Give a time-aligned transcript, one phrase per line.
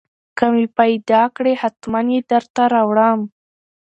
[0.37, 3.19] که مې پېدا کړې حتمن يې درته راوړم.